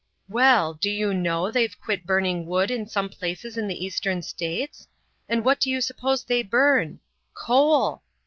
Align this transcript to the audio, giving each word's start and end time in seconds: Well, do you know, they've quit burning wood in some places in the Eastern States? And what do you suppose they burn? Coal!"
Well, 0.27 0.73
do 0.73 0.89
you 0.89 1.13
know, 1.13 1.51
they've 1.51 1.79
quit 1.79 2.07
burning 2.07 2.47
wood 2.47 2.71
in 2.71 2.87
some 2.87 3.07
places 3.07 3.55
in 3.55 3.67
the 3.67 3.85
Eastern 3.85 4.23
States? 4.23 4.87
And 5.29 5.45
what 5.45 5.59
do 5.59 5.69
you 5.69 5.79
suppose 5.79 6.23
they 6.23 6.41
burn? 6.41 6.99
Coal!" 7.35 8.01